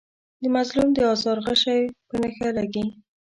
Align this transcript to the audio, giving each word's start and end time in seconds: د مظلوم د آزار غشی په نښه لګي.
د 0.41 0.43
مظلوم 0.55 0.87
د 0.93 0.97
آزار 1.13 1.37
غشی 1.45 1.81
په 2.07 2.15
نښه 2.21 2.49
لګي. 2.57 2.85